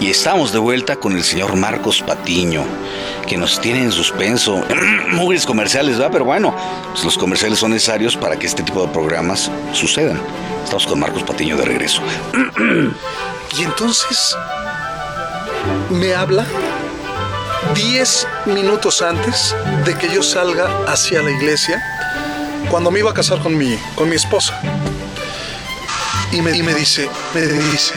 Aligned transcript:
Y 0.00 0.10
estamos 0.10 0.52
de 0.52 0.58
vuelta 0.58 0.96
con 0.96 1.12
el 1.12 1.22
señor 1.22 1.54
Marcos 1.54 2.02
Patiño, 2.02 2.64
que 3.28 3.36
nos 3.36 3.60
tiene 3.60 3.84
en 3.84 3.92
suspenso. 3.92 4.64
Mujeres 5.12 5.46
comerciales, 5.46 5.96
¿verdad? 5.96 6.10
Pero 6.10 6.24
bueno, 6.24 6.56
pues 6.90 7.04
los 7.04 7.16
comerciales 7.16 7.60
son 7.60 7.70
necesarios 7.70 8.16
para 8.16 8.36
que 8.36 8.46
este 8.46 8.64
tipo 8.64 8.84
de 8.84 8.92
programas 8.92 9.48
sucedan. 9.72 10.20
Estamos 10.64 10.86
con 10.86 10.98
Marcos 10.98 11.22
Patiño 11.22 11.56
de 11.56 11.64
regreso. 11.64 12.02
Y 13.58 13.64
entonces 13.64 14.34
me 15.90 16.14
habla 16.14 16.46
10 17.74 18.28
minutos 18.46 19.02
antes 19.02 19.54
de 19.84 19.94
que 19.94 20.08
yo 20.08 20.22
salga 20.22 20.70
hacia 20.86 21.22
la 21.22 21.30
iglesia, 21.30 21.82
cuando 22.70 22.90
me 22.90 23.00
iba 23.00 23.10
a 23.10 23.14
casar 23.14 23.40
con 23.40 23.56
mi, 23.56 23.76
con 23.94 24.08
mi 24.08 24.16
esposa. 24.16 24.58
Y 26.32 26.40
me, 26.40 26.56
y 26.56 26.62
me 26.62 26.74
dice, 26.74 27.08
me 27.34 27.42
dice, 27.42 27.94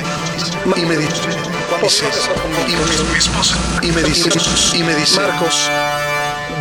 y 0.75 0.85
me 0.85 0.97
dice, 0.97 1.17
y 1.87 1.91
me 1.95 2.03
dice, 2.07 2.29
y 3.81 3.91
me 3.91 4.03
dice, 4.03 4.77
y 4.77 4.83
me 4.83 4.95
dice, 4.95 5.21
Marcos, 5.21 5.69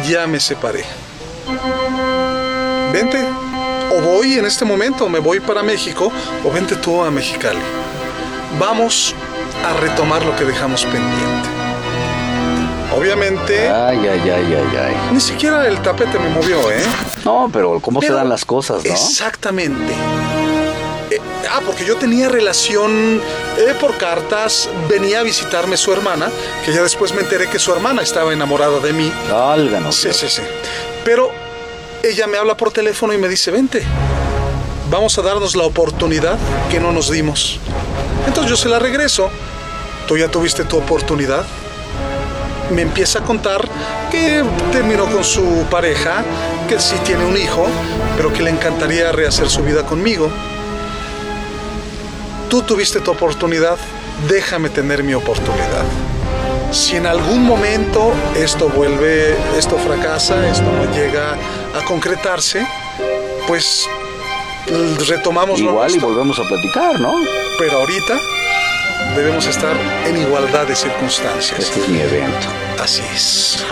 ya 0.08 0.26
me 0.26 0.38
separé. 0.38 0.84
Vente, 2.92 3.24
o 3.92 4.00
voy 4.02 4.34
en 4.38 4.46
este 4.46 4.64
momento, 4.64 5.08
me 5.08 5.18
voy 5.18 5.40
para 5.40 5.62
México, 5.64 6.12
o 6.44 6.50
vente 6.52 6.76
tú 6.76 7.02
a 7.02 7.10
Mexicali. 7.10 7.58
Vamos 8.58 9.14
a 9.66 9.72
retomar 9.80 10.24
lo 10.24 10.36
que 10.36 10.44
dejamos 10.44 10.84
pendiente. 10.84 11.48
Obviamente, 12.96 13.68
Ay, 13.68 13.98
ay, 14.06 14.20
ay, 14.30 14.54
ay, 14.54 14.76
ay. 14.78 14.96
ni 15.12 15.20
siquiera 15.20 15.66
el 15.66 15.82
tapete 15.82 16.16
me 16.20 16.28
movió, 16.28 16.70
¿eh? 16.70 16.80
No, 17.24 17.50
pero 17.52 17.80
¿cómo 17.80 17.98
Pero- 17.98 18.12
se 18.12 18.16
dan 18.18 18.28
las 18.28 18.44
cosas, 18.44 18.84
no? 18.84 18.90
Exactamente. 18.90 19.92
Eh, 21.14 21.20
ah, 21.48 21.60
porque 21.64 21.84
yo 21.84 21.96
tenía 21.96 22.28
relación 22.28 23.20
eh, 23.56 23.74
por 23.80 23.96
cartas, 23.96 24.68
venía 24.88 25.20
a 25.20 25.22
visitarme 25.22 25.76
su 25.76 25.92
hermana, 25.92 26.28
que 26.64 26.72
ya 26.72 26.82
después 26.82 27.14
me 27.14 27.20
enteré 27.20 27.48
que 27.48 27.60
su 27.60 27.72
hermana 27.72 28.02
estaba 28.02 28.32
enamorada 28.32 28.80
de 28.80 28.92
mí. 28.92 29.12
Válganos. 29.30 29.94
Sí, 29.94 30.12
sí, 30.12 30.28
sí. 30.28 30.42
Pero 31.04 31.30
ella 32.02 32.26
me 32.26 32.36
habla 32.36 32.56
por 32.56 32.72
teléfono 32.72 33.12
y 33.12 33.18
me 33.18 33.28
dice, 33.28 33.52
vente, 33.52 33.82
vamos 34.90 35.16
a 35.18 35.22
darnos 35.22 35.54
la 35.54 35.62
oportunidad 35.64 36.36
que 36.68 36.80
no 36.80 36.90
nos 36.90 37.10
dimos. 37.10 37.60
Entonces 38.26 38.50
yo 38.50 38.56
se 38.56 38.68
la 38.68 38.80
regreso, 38.80 39.30
tú 40.08 40.16
ya 40.16 40.28
tuviste 40.28 40.64
tu 40.64 40.78
oportunidad. 40.78 41.44
Me 42.72 42.82
empieza 42.82 43.20
a 43.20 43.22
contar 43.22 43.68
que 44.10 44.42
terminó 44.72 45.06
con 45.06 45.22
su 45.22 45.64
pareja, 45.70 46.24
que 46.68 46.80
sí 46.80 46.96
tiene 47.04 47.24
un 47.24 47.36
hijo, 47.36 47.66
pero 48.16 48.32
que 48.32 48.42
le 48.42 48.50
encantaría 48.50 49.12
rehacer 49.12 49.48
su 49.48 49.62
vida 49.62 49.84
conmigo. 49.84 50.28
Tú 52.54 52.62
tuviste 52.62 53.00
tu 53.00 53.10
oportunidad, 53.10 53.76
déjame 54.28 54.68
tener 54.70 55.02
mi 55.02 55.12
oportunidad. 55.12 55.82
Si 56.70 56.94
en 56.94 57.04
algún 57.04 57.42
momento 57.44 58.12
esto 58.36 58.68
vuelve, 58.68 59.36
esto 59.58 59.76
fracasa, 59.76 60.48
esto 60.48 60.62
no 60.70 60.84
llega 60.94 61.32
a 61.76 61.84
concretarse, 61.84 62.64
pues 63.48 63.88
l- 64.68 64.96
retomamos 65.04 65.58
lo 65.58 65.70
Igual 65.72 65.96
y 65.96 65.98
volvemos 65.98 66.38
a 66.38 66.42
platicar, 66.44 67.00
¿no? 67.00 67.14
Pero 67.58 67.78
ahorita 67.80 68.20
debemos 69.16 69.44
estar 69.46 69.74
en 70.06 70.16
igualdad 70.22 70.64
de 70.68 70.76
circunstancias. 70.76 71.58
Este 71.58 71.80
es 71.80 71.88
mi 71.88 71.98
evento. 71.98 72.46
Así 72.80 73.02
es. 73.12 73.64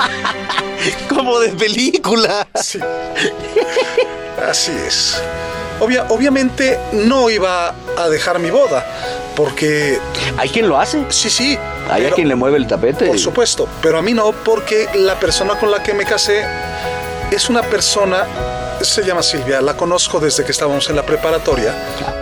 Como 1.09 1.39
de 1.39 1.51
película. 1.51 2.49
Sí. 2.61 2.81
Así 4.45 4.73
es. 4.85 5.23
Obvia- 5.79 6.07
obviamente 6.11 6.79
no 6.93 7.31
iba 7.31 7.75
a 7.99 8.09
dejar 8.09 8.39
mi 8.39 8.51
boda, 8.51 8.85
porque 9.37 9.99
¿Hay 10.39 10.49
quien 10.49 10.69
lo 10.69 10.79
hace? 10.79 11.05
sí, 11.11 11.31
sí. 11.31 11.59
¿Hay 11.91 12.03
a 12.03 12.05
pero- 12.05 12.17
quien 12.17 12.29
le 12.29 12.35
mueve 12.35 12.57
el 12.59 12.67
tapete? 12.67 13.07
Por 13.07 13.19
supuesto, 13.19 13.69
pero 13.83 13.99
a 13.99 14.03
mí 14.03 14.13
no, 14.15 14.33
porque 14.33 14.89
la 14.95 15.19
persona 15.19 15.59
con 15.59 15.71
la 15.71 15.83
que 15.83 15.93
me 15.95 16.05
casé 16.05 16.45
es 17.31 17.49
una 17.51 17.63
persona, 17.63 18.25
se 18.81 19.03
llama 19.05 19.23
Silvia, 19.23 19.61
la 19.61 19.77
conozco 19.77 20.21
desde 20.21 20.45
que 20.45 20.53
estábamos 20.53 20.89
en 20.91 20.97
la 20.97 21.03
preparatoria. 21.05 21.75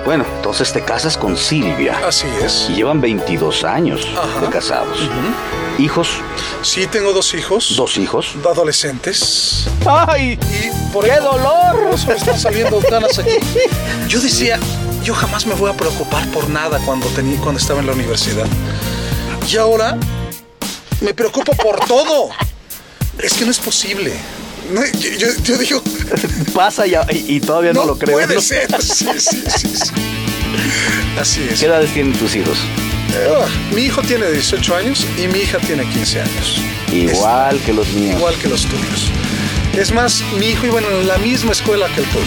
Bueno, 0.04 0.24
entonces 0.36 0.72
te 0.72 0.82
casas 0.82 1.16
con 1.16 1.36
Silvia. 1.36 2.00
Así 2.06 2.26
es. 2.42 2.68
Y 2.70 2.74
llevan 2.76 3.00
22 3.00 3.64
años 3.64 4.06
Ajá. 4.16 4.40
de 4.40 4.48
casados. 4.48 4.98
¿Hijos? 5.78 6.08
Sí, 6.62 6.86
tengo 6.86 7.12
dos 7.12 7.32
hijos. 7.34 7.74
¿Dos 7.76 7.96
hijos? 7.98 8.34
Adolescentes. 8.44 9.66
¡Ay! 9.86 10.38
Y 10.40 10.92
por 10.92 11.04
¡Qué 11.04 11.12
eso- 11.12 11.22
dolor! 11.22 11.84
Por 11.84 11.94
eso 11.94 12.06
me 12.08 12.14
están 12.14 12.38
saliendo 12.38 12.80
ganas 12.90 13.18
aquí. 13.18 13.30
Yo 14.08 14.20
decía, 14.20 14.58
yo 15.04 15.14
jamás 15.14 15.46
me 15.46 15.54
voy 15.54 15.70
a 15.70 15.74
preocupar 15.76 16.26
por 16.28 16.48
nada 16.50 16.78
cuando, 16.84 17.06
tenía, 17.08 17.38
cuando 17.40 17.60
estaba 17.60 17.80
en 17.80 17.86
la 17.86 17.92
universidad. 17.92 18.46
Y 19.50 19.56
ahora 19.56 19.96
me 21.00 21.14
preocupo 21.14 21.52
por 21.56 21.80
todo. 21.86 22.30
Es 23.18 23.34
que 23.34 23.44
no 23.44 23.50
es 23.50 23.58
posible. 23.58 24.14
No, 24.72 24.82
yo, 24.98 25.10
yo- 25.18 25.42
yo 25.42 25.58
digo, 25.58 25.82
Pasa 26.54 26.86
ya 26.86 27.04
y, 27.10 27.36
y 27.36 27.40
todavía 27.40 27.72
no, 27.72 27.80
no, 27.80 27.86
lo 27.88 27.98
creo. 27.98 28.14
puede 28.16 28.34
¿no? 28.36 28.40
ser. 28.40 28.68
Sí, 28.82 29.06
sí, 29.18 29.42
sí, 29.58 29.68
sí. 29.74 29.90
Así 31.20 31.42
es. 31.50 31.58
¿Qué 31.60 31.66
edades 31.66 31.92
tienen 31.92 32.12
tus 32.14 32.34
hijos? 32.36 32.58
Ah, 33.12 33.46
mi 33.74 33.82
hijo 33.82 34.02
tiene 34.02 34.30
18 34.30 34.76
años 34.76 35.04
y 35.18 35.26
mi 35.26 35.40
hija 35.40 35.58
tiene 35.58 35.84
15 35.88 36.20
años. 36.20 36.60
Igual 36.92 37.60
que 37.64 37.72
los 37.72 37.88
míos. 37.88 38.16
igual 38.16 38.34
que 38.36 38.48
los 38.48 38.62
tuyos. 38.66 39.10
Es 39.76 39.92
más, 39.92 40.22
mi 40.38 40.46
hijo 40.46 40.66
iba 40.66 40.80
en 40.80 41.06
la 41.08 41.18
misma 41.18 41.52
escuela 41.52 41.86
que 41.94 42.00
el 42.02 42.06
tuyo. 42.08 42.24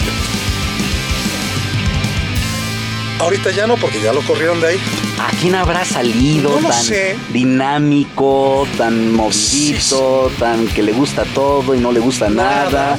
Ahorita 3.24 3.50
ya 3.52 3.66
no, 3.66 3.76
porque 3.76 4.00
ya 4.02 4.12
lo 4.12 4.20
corrieron 4.22 4.60
de 4.60 4.68
ahí. 4.68 4.80
¿A 5.18 5.30
quién 5.40 5.54
habrá 5.54 5.84
salido 5.84 6.60
No 6.60 6.68
tan 6.68 6.82
sé. 6.84 7.16
dinámico, 7.30 8.66
tan 8.76 9.12
movidito, 9.14 10.30
tan 10.38 10.66
que 10.68 10.82
le 10.82 10.92
gusta 10.92 11.24
todo 11.34 11.74
y 11.74 11.78
no 11.80 11.90
le 11.90 12.00
gusta 12.00 12.28
nada? 12.28 12.70
Nada. 12.70 12.98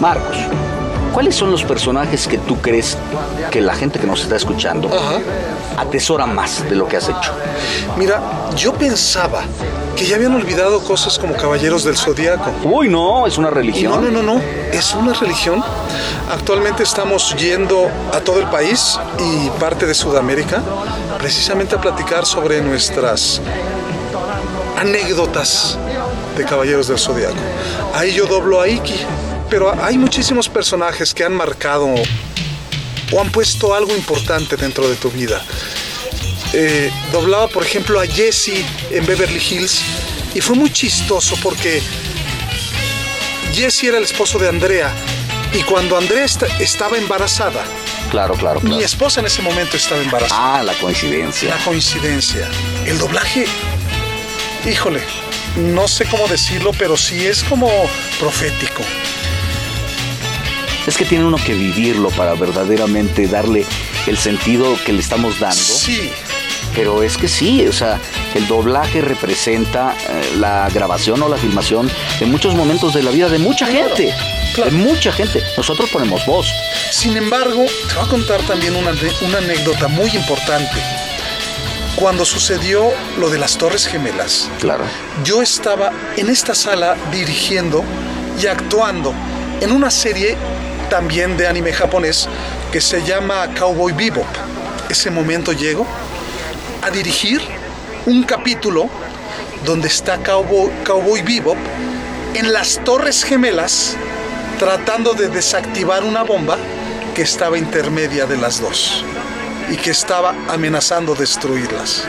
Marcos, 0.00 0.36
¿cuáles 1.16 1.34
son 1.34 1.50
los 1.50 1.64
personajes 1.64 2.28
que 2.28 2.36
tú 2.36 2.60
crees 2.60 2.98
que 3.50 3.62
la 3.62 3.74
gente 3.74 3.98
que 3.98 4.06
nos 4.06 4.20
está 4.20 4.36
escuchando 4.36 4.88
Ajá. 4.88 5.18
atesora 5.78 6.26
más 6.26 6.68
de 6.68 6.76
lo 6.76 6.86
que 6.86 6.98
has 6.98 7.08
hecho? 7.08 7.32
Mira, 7.96 8.20
yo 8.54 8.74
pensaba 8.74 9.44
que 9.96 10.04
ya 10.04 10.16
habían 10.16 10.34
olvidado 10.34 10.78
cosas 10.80 11.18
como 11.18 11.34
Caballeros 11.34 11.84
del 11.84 11.96
Zodíaco. 11.96 12.52
Uy, 12.64 12.90
no, 12.90 13.26
es 13.26 13.38
una 13.38 13.48
religión. 13.48 13.92
no, 13.92 14.10
no, 14.10 14.22
no, 14.22 14.34
no. 14.34 14.42
Es 14.70 14.92
una 14.92 15.14
religión. 15.14 15.64
Actualmente 16.30 16.82
estamos 16.82 17.34
yendo 17.36 17.88
a 18.12 18.20
todo 18.20 18.38
el 18.38 18.48
país 18.48 19.00
y 19.18 19.48
parte 19.58 19.86
de 19.86 19.94
Sudamérica 19.94 20.60
precisamente 21.18 21.76
a 21.76 21.80
platicar 21.80 22.26
sobre 22.26 22.60
nuestras 22.60 23.40
anécdotas 24.78 25.78
de 26.36 26.44
Caballeros 26.44 26.88
del 26.88 26.98
Zodíaco. 26.98 27.36
Ahí 27.94 28.12
yo 28.12 28.26
doblo 28.26 28.60
a 28.60 28.68
Iki, 28.68 29.00
pero 29.50 29.72
hay 29.82 29.98
muchísimos 29.98 30.48
personajes 30.48 31.12
que 31.14 31.24
han 31.24 31.32
marcado 31.32 31.86
o 33.12 33.20
han 33.20 33.30
puesto 33.30 33.74
algo 33.74 33.94
importante 33.94 34.56
dentro 34.56 34.88
de 34.88 34.96
tu 34.96 35.10
vida. 35.10 35.42
Eh, 36.52 36.90
doblaba, 37.12 37.48
por 37.48 37.62
ejemplo, 37.64 38.00
a 38.00 38.06
Jesse 38.06 38.64
en 38.90 39.04
Beverly 39.06 39.38
Hills 39.40 39.80
y 40.34 40.40
fue 40.40 40.56
muy 40.56 40.70
chistoso 40.72 41.36
porque 41.42 41.82
Jesse 43.54 43.84
era 43.84 43.98
el 43.98 44.04
esposo 44.04 44.38
de 44.38 44.48
Andrea 44.48 44.92
y 45.52 45.62
cuando 45.62 45.96
Andrea 45.96 46.24
esta- 46.24 46.46
estaba 46.58 46.98
embarazada, 46.98 47.64
Claro, 48.10 48.34
claro, 48.34 48.60
mi 48.60 48.70
claro. 48.70 48.84
esposa 48.84 49.20
en 49.20 49.26
ese 49.26 49.42
momento 49.42 49.76
estaba 49.76 50.00
embarazada. 50.00 50.58
Ah, 50.58 50.62
la 50.62 50.74
coincidencia. 50.74 51.48
La 51.50 51.64
coincidencia. 51.64 52.48
El 52.86 52.98
doblaje, 52.98 53.46
híjole, 54.70 55.00
no 55.56 55.88
sé 55.88 56.04
cómo 56.04 56.28
decirlo, 56.28 56.70
pero 56.78 56.96
sí 56.96 57.26
es 57.26 57.42
como 57.44 57.68
profético. 58.20 58.82
Es 60.86 60.96
que 60.96 61.04
tiene 61.04 61.24
uno 61.24 61.36
que 61.36 61.54
vivirlo 61.54 62.10
para 62.10 62.34
verdaderamente 62.34 63.26
darle 63.26 63.66
el 64.06 64.16
sentido 64.16 64.76
que 64.84 64.92
le 64.92 65.00
estamos 65.00 65.40
dando. 65.40 65.56
Sí, 65.56 66.10
Pero 66.74 67.02
es 67.02 67.16
que 67.16 67.26
sí, 67.28 67.66
o 67.66 67.72
sea, 67.72 67.98
el 68.34 68.46
doblaje 68.46 69.00
representa 69.00 69.94
eh, 70.08 70.36
la 70.38 70.68
grabación 70.72 71.22
o 71.22 71.28
la 71.28 71.36
filmación 71.38 71.90
de 72.20 72.26
muchos 72.26 72.54
momentos 72.54 72.92
de 72.94 73.02
la 73.02 73.10
vida 73.10 73.28
de 73.28 73.38
mucha 73.38 73.66
Claro, 73.66 73.88
gente. 73.96 74.14
claro. 74.54 74.70
De 74.70 74.76
mucha 74.76 75.10
gente. 75.10 75.42
Nosotros 75.56 75.88
ponemos 75.90 76.24
voz. 76.26 76.46
Sin 76.92 77.16
embargo, 77.16 77.64
te 77.88 77.94
voy 77.94 78.04
a 78.04 78.08
contar 78.08 78.40
también 78.42 78.76
una, 78.76 78.92
una 79.22 79.38
anécdota 79.38 79.88
muy 79.88 80.10
importante. 80.10 80.76
Cuando 81.96 82.24
sucedió 82.26 82.90
lo 83.18 83.30
de 83.30 83.38
las 83.38 83.56
Torres 83.56 83.86
Gemelas, 83.86 84.50
Claro. 84.60 84.84
yo 85.24 85.40
estaba 85.42 85.92
en 86.18 86.28
esta 86.28 86.54
sala 86.54 86.94
dirigiendo 87.10 87.82
y 88.40 88.46
actuando 88.46 89.14
en 89.62 89.72
una 89.72 89.90
serie 89.90 90.36
también 90.88 91.36
de 91.36 91.46
anime 91.46 91.72
japonés 91.72 92.28
que 92.72 92.80
se 92.80 93.02
llama 93.02 93.48
Cowboy 93.58 93.92
Bebop. 93.92 94.26
Ese 94.88 95.10
momento 95.10 95.52
llego 95.52 95.86
a 96.82 96.90
dirigir 96.90 97.40
un 98.06 98.22
capítulo 98.22 98.88
donde 99.64 99.88
está 99.88 100.18
Cowboy, 100.18 100.70
Cowboy 100.84 101.22
Bebop 101.22 101.56
en 102.34 102.52
las 102.52 102.82
Torres 102.84 103.24
Gemelas 103.24 103.96
tratando 104.58 105.14
de 105.14 105.28
desactivar 105.28 106.04
una 106.04 106.22
bomba 106.22 106.56
que 107.14 107.22
estaba 107.22 107.58
intermedia 107.58 108.26
de 108.26 108.36
las 108.36 108.60
dos. 108.60 109.04
y 109.68 109.76
que 109.76 109.90
estaba 109.90 110.34
amenazando 110.48 111.14
destruirlas. 111.14 112.04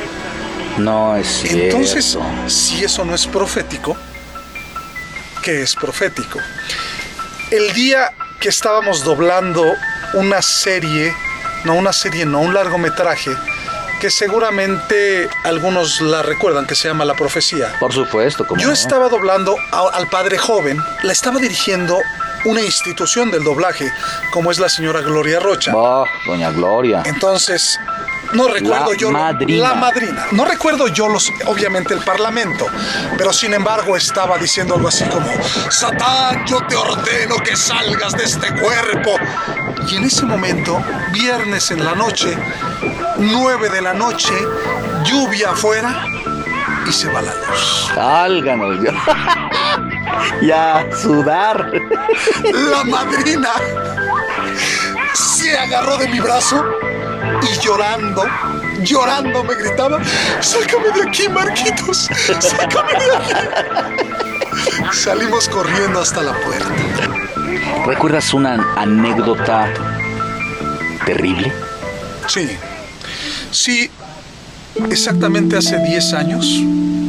No 0.78 1.16
es 1.16 1.28
cierto. 1.28 1.78
Entonces, 1.78 2.18
si 2.48 2.84
eso 2.84 3.04
no 3.04 3.16
es 3.16 3.26
profético, 3.26 3.98
¿qué 5.42 5.64
es 5.64 5.76
profético? 5.76 6.40
El 7.50 7.74
día 7.74 8.12
que 8.40 8.50
estábamos 8.50 9.04
doblando 9.04 9.76
una 10.14 10.42
serie, 10.42 11.14
no 11.64 11.74
una 11.76 11.94
serie, 11.94 12.26
no 12.26 12.40
un 12.40 12.54
largometraje, 12.54 13.32
que 14.00 14.10
seguramente 14.12 15.28
algunos 15.44 16.02
la 16.02 16.22
recuerdan, 16.22 16.68
que 16.68 16.76
se 16.76 16.88
llama 16.88 17.04
La 17.04 17.16
Profecía. 17.16 17.74
Por 17.80 17.92
supuesto, 17.94 18.46
como 18.46 18.62
Yo 18.62 18.72
estaba 18.72 19.10
doblando 19.10 19.56
a- 19.72 19.90
al 19.94 20.08
padre 20.08 20.38
joven, 20.38 20.80
la 21.04 21.12
estaba 21.12 21.40
dirigiendo 21.40 21.98
una 22.46 22.62
institución 22.62 23.32
del 23.32 23.44
doblaje, 23.44 23.92
como 24.32 24.52
es 24.52 24.60
la 24.60 24.70
señora 24.70 25.02
Gloria 25.02 25.40
Rocha. 25.40 25.72
Oh, 25.76 26.06
doña 26.28 26.52
Gloria. 26.52 27.02
Entonces, 27.06 27.80
no 28.34 28.48
recuerdo 28.48 28.92
La 28.92 28.98
yo. 28.98 29.12
madrina. 29.12 29.70
La 29.70 29.76
madrina. 29.76 30.26
No 30.32 30.46
recuerdo 30.46 30.88
yo, 30.88 31.08
los, 31.08 31.32
obviamente, 31.46 31.94
el 31.94 32.02
parlamento. 32.02 32.66
Pero 33.18 33.34
sin 33.34 33.54
embargo, 33.54 33.96
estaba 33.96 34.38
diciendo 34.38 34.76
algo 34.76 34.88
así 34.88 35.06
como: 35.06 35.28
Satán, 35.70 36.46
yo 36.46 36.62
te 36.68 36.76
ordeno 36.76 37.36
que 37.38 37.56
salgas 37.56 38.14
de 38.14 38.24
este 38.24 38.48
cuerpo. 38.60 39.16
Y 39.90 39.96
en 39.96 40.04
ese 40.06 40.26
momento, 40.26 40.84
viernes 41.12 41.72
en 41.72 41.84
la 41.84 41.96
noche, 41.96 42.38
nueve 43.18 43.70
de 43.70 43.82
la 43.82 43.94
noche, 43.94 44.34
lluvia 45.06 45.52
afuera 45.52 46.06
y 46.88 46.92
se 46.92 47.08
va 47.10 47.22
la 47.22 47.34
luz. 47.34 47.92
Válganos 47.96 48.82
Dios. 48.82 48.96
ya, 50.42 50.86
sudar. 51.02 51.72
La 52.44 52.84
madrina 52.84 53.52
se 55.14 55.58
agarró 55.58 55.98
de 55.98 56.08
mi 56.10 56.20
brazo 56.20 56.64
y 57.42 57.60
llorando, 57.60 58.24
llorando 58.82 59.44
me 59.44 59.56
gritaba, 59.56 60.00
sácame 60.42 60.92
de 60.92 61.08
aquí, 61.08 61.30
Marquitos, 61.30 62.10
sácame 62.40 62.94
de 62.94 63.16
aquí. 63.18 63.34
Salimos 64.92 65.48
corriendo 65.50 66.02
hasta 66.02 66.22
la 66.24 66.34
puerta. 66.34 66.70
¿Recuerdas 67.86 68.34
una 68.34 68.74
anécdota 68.76 69.70
terrible? 71.06 71.54
Sí, 72.28 72.50
sí, 73.52 73.90
exactamente 74.90 75.58
hace 75.58 75.78
10 75.80 76.14
años, 76.14 76.46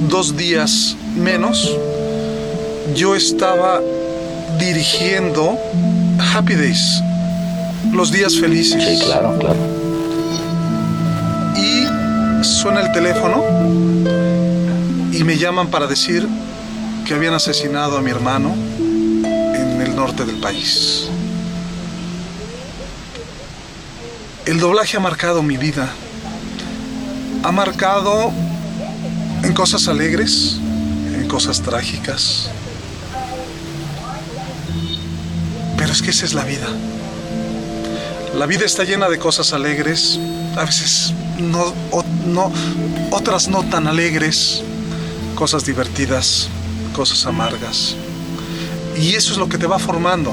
dos 0.09 0.37
días 0.37 0.97
menos, 1.17 1.77
yo 2.95 3.17
estaba 3.17 3.81
dirigiendo 4.59 5.59
Happy 6.35 6.55
Days, 6.55 7.03
los 7.93 8.13
días 8.13 8.39
felices. 8.39 8.83
Sí, 8.83 9.05
claro, 9.05 9.37
claro. 9.39 9.78
Suena 12.43 12.81
el 12.81 12.93
teléfono 12.93 13.45
y 15.13 15.25
me 15.25 15.39
llaman 15.39 15.69
para 15.69 15.87
decir 15.87 16.27
que 17.07 17.15
habían 17.15 17.35
asesinado 17.35 17.97
a 17.97 18.03
mi 18.03 18.11
hermano 18.11 18.55
en 18.55 19.81
el 19.81 19.97
norte 19.97 20.25
del 20.25 20.37
país. 20.37 21.09
El 24.47 24.61
doblaje 24.61 24.97
ha 24.97 25.01
marcado 25.01 25.43
mi 25.43 25.57
vida. 25.57 25.89
Ha 27.43 27.53
marcado 27.53 28.33
en 29.43 29.53
cosas 29.53 29.89
alegres, 29.89 30.57
en 31.15 31.29
cosas 31.29 31.61
trágicas. 31.63 32.51
Pero 35.77 35.93
es 35.93 36.03
que 36.03 36.11
esa 36.11 36.25
es 36.25 36.35
la 36.35 36.45
vida. 36.45 36.67
La 38.35 38.47
vida 38.47 38.65
está 38.65 38.85
llena 38.85 39.09
de 39.09 39.19
cosas 39.19 39.53
alegres, 39.53 40.19
a 40.57 40.65
veces 40.65 41.13
no, 41.39 41.75
no, 42.27 42.53
otras 43.11 43.49
no 43.49 43.63
tan 43.65 43.87
alegres, 43.87 44.63
cosas 45.35 45.65
divertidas, 45.65 46.49
cosas 46.95 47.25
amargas. 47.27 47.97
Y 48.97 49.15
eso 49.15 49.33
es 49.33 49.39
lo 49.39 49.49
que 49.49 49.59
te 49.59 49.67
va 49.67 49.79
formando. 49.79 50.33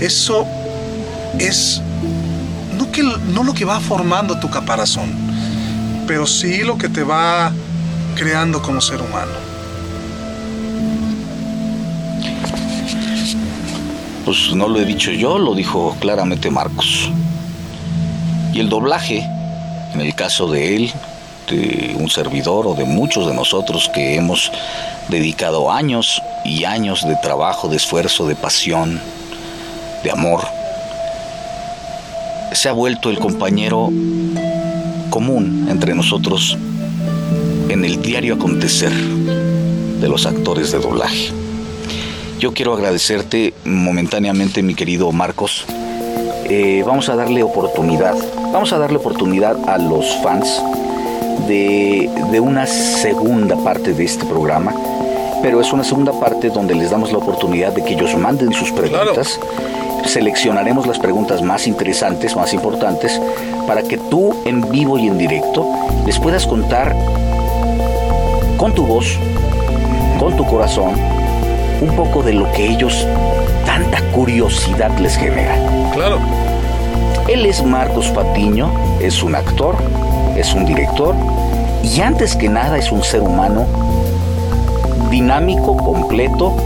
Eso 0.00 0.46
es 1.38 1.80
no, 2.76 2.90
que, 2.90 3.02
no 3.02 3.44
lo 3.44 3.54
que 3.54 3.64
va 3.64 3.80
formando 3.80 4.38
tu 4.38 4.50
caparazón, 4.50 5.10
pero 6.06 6.26
sí 6.26 6.62
lo 6.62 6.78
que 6.78 6.88
te 6.88 7.02
va 7.02 7.52
creando 8.16 8.60
como 8.62 8.80
ser 8.80 9.00
humano. 9.00 9.32
Pues 14.24 14.54
no 14.54 14.68
lo 14.68 14.80
he 14.80 14.84
dicho 14.84 15.10
yo, 15.10 15.38
lo 15.38 15.54
dijo 15.54 15.96
claramente 16.00 16.50
Marcos. 16.50 17.10
Y 18.52 18.60
el 18.60 18.68
doblaje, 18.68 19.26
en 19.94 20.00
el 20.00 20.14
caso 20.14 20.48
de 20.48 20.76
él, 20.76 20.92
de 21.48 21.96
un 21.98 22.10
servidor 22.10 22.66
o 22.66 22.74
de 22.74 22.84
muchos 22.84 23.26
de 23.26 23.34
nosotros 23.34 23.90
que 23.94 24.16
hemos 24.16 24.52
dedicado 25.08 25.70
años 25.70 26.22
y 26.44 26.64
años 26.64 27.06
de 27.06 27.16
trabajo, 27.16 27.68
de 27.68 27.76
esfuerzo, 27.76 28.26
de 28.26 28.36
pasión, 28.36 29.00
de 30.04 30.10
amor, 30.10 30.46
se 32.52 32.68
ha 32.68 32.72
vuelto 32.72 33.10
el 33.10 33.18
compañero 33.18 33.90
común 35.10 35.66
entre 35.70 35.94
nosotros 35.94 36.56
en 37.68 37.84
el 37.84 38.00
diario 38.00 38.34
acontecer 38.34 38.92
de 38.92 40.08
los 40.08 40.26
actores 40.26 40.72
de 40.72 40.78
doblaje. 40.78 41.30
Yo 42.38 42.54
quiero 42.54 42.74
agradecerte 42.74 43.52
momentáneamente, 43.64 44.62
mi 44.62 44.74
querido 44.74 45.10
Marcos. 45.12 45.64
Eh, 46.48 46.82
vamos 46.86 47.08
a 47.08 47.16
darle 47.16 47.42
oportunidad, 47.42 48.14
vamos 48.52 48.72
a 48.72 48.78
darle 48.78 48.98
oportunidad 48.98 49.56
a 49.68 49.78
los 49.78 50.16
fans 50.22 50.62
de, 51.46 52.10
de 52.30 52.40
una 52.40 52.66
segunda 52.66 53.56
parte 53.56 53.92
de 53.92 54.04
este 54.04 54.24
programa, 54.24 54.74
pero 55.42 55.60
es 55.60 55.72
una 55.72 55.84
segunda 55.84 56.12
parte 56.12 56.50
donde 56.50 56.74
les 56.74 56.90
damos 56.90 57.12
la 57.12 57.18
oportunidad 57.18 57.72
de 57.72 57.84
que 57.84 57.94
ellos 57.94 58.16
manden 58.16 58.52
sus 58.52 58.72
preguntas. 58.72 59.38
Seleccionaremos 60.04 60.86
las 60.86 60.98
preguntas 60.98 61.42
más 61.42 61.66
interesantes, 61.66 62.34
más 62.36 62.54
importantes, 62.54 63.20
para 63.66 63.82
que 63.82 63.98
tú 63.98 64.34
en 64.44 64.68
vivo 64.70 64.98
y 64.98 65.06
en 65.08 65.18
directo 65.18 65.66
les 66.06 66.18
puedas 66.18 66.46
contar 66.46 66.94
con 68.56 68.74
tu 68.74 68.86
voz, 68.86 69.18
con 70.18 70.36
tu 70.36 70.46
corazón, 70.46 70.92
un 71.80 71.94
poco 71.94 72.22
de 72.22 72.32
lo 72.32 72.50
que 72.52 72.66
ellos 72.66 73.06
tanta 73.66 74.00
curiosidad 74.12 74.96
les 74.98 75.16
genera. 75.16 75.54
Claro. 75.92 76.18
Él 77.28 77.44
es 77.44 77.62
Marcos 77.62 78.08
Patiño, 78.08 78.70
es 79.00 79.22
un 79.22 79.34
actor, 79.34 79.76
es 80.34 80.54
un 80.54 80.64
director 80.64 81.14
y 81.84 82.00
antes 82.00 82.34
que 82.34 82.48
nada 82.48 82.78
es 82.78 82.90
un 82.90 83.04
ser 83.04 83.20
humano 83.20 83.66
dinámico, 85.10 85.76
completo 85.76 86.56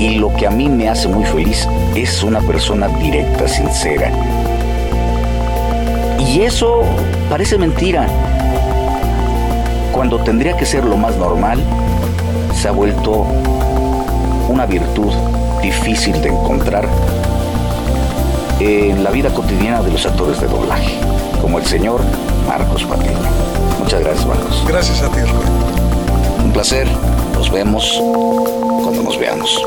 y 0.00 0.16
lo 0.16 0.34
que 0.34 0.48
a 0.48 0.50
mí 0.50 0.68
me 0.68 0.88
hace 0.88 1.06
muy 1.06 1.24
feliz 1.24 1.68
es 1.94 2.24
una 2.24 2.40
persona 2.40 2.88
directa, 2.88 3.46
sincera. 3.46 4.10
Y 6.18 6.40
eso 6.40 6.82
parece 7.28 7.56
mentira. 7.56 8.08
Cuando 9.92 10.18
tendría 10.18 10.56
que 10.56 10.66
ser 10.66 10.84
lo 10.84 10.96
más 10.96 11.16
normal, 11.18 11.60
se 12.52 12.66
ha 12.66 12.72
vuelto 12.72 13.26
una 14.48 14.66
virtud 14.66 15.12
difícil 15.62 16.20
de 16.20 16.30
encontrar 16.30 16.88
en 18.60 19.02
la 19.02 19.10
vida 19.10 19.32
cotidiana 19.32 19.82
de 19.82 19.90
los 19.90 20.04
actores 20.04 20.40
de 20.40 20.46
doblaje, 20.46 20.98
como 21.40 21.58
el 21.58 21.64
señor 21.64 22.02
Marcos 22.46 22.84
Patiño. 22.84 23.18
Muchas 23.78 24.00
gracias, 24.00 24.26
Marcos. 24.26 24.64
Gracias 24.68 25.02
a 25.02 25.08
ti, 25.10 25.20
Rubén. 25.20 25.48
Un 26.44 26.52
placer. 26.52 26.86
Nos 27.34 27.50
vemos 27.50 27.98
cuando 28.82 29.02
nos 29.02 29.18
veamos. 29.18 29.62